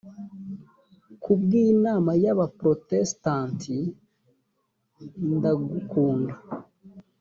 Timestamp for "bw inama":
1.41-2.11